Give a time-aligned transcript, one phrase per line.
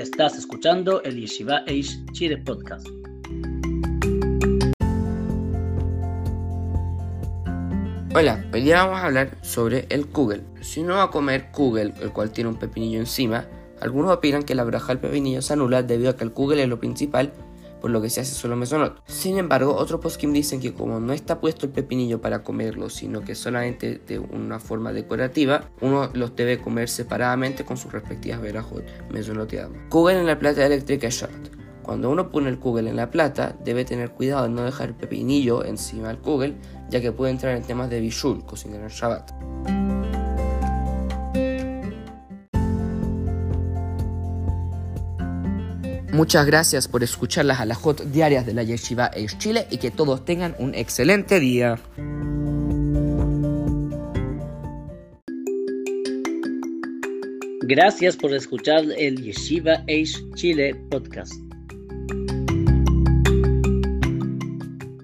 [0.00, 2.88] Estás escuchando el Yeshiva Eish Chile Podcast.
[8.14, 10.42] Hola, hoy día vamos a hablar sobre el kugel.
[10.62, 13.46] Si uno va a comer kugel, el cual tiene un pepinillo encima,
[13.82, 16.68] algunos opinan que la braja del pepinillo se anula debido a que el kugel es
[16.70, 17.34] lo principal,
[17.80, 19.02] por lo que se hace solo mesonot.
[19.06, 23.22] Sin embargo, otros poskim dicen que como no está puesto el pepinillo para comerlo, sino
[23.22, 28.84] que solamente de una forma decorativa, uno los debe comer separadamente con sus respectivas verajot
[29.10, 29.70] mesonoteadas.
[29.88, 31.60] Kugel en la plata eléctrica short.
[31.82, 34.94] Cuando uno pone el kugel en la plata, debe tener cuidado de no dejar el
[34.94, 36.56] pepinillo encima del kugel,
[36.88, 39.32] ya que puede entrar en temas de bishul, cocinar en Shabbat.
[46.12, 50.24] Muchas gracias por escuchar las alajot diarias de la Yeshiva Eish Chile y que todos
[50.24, 51.78] tengan un excelente día.
[57.62, 61.49] Gracias por escuchar el Yeshiva Eish Chile Podcast.